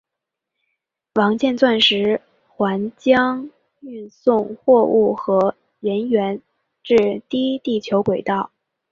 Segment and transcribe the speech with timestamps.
[1.13, 3.51] 王剑钻石还将
[3.81, 6.41] 运送货物和人员
[6.81, 8.51] 至低地球轨道。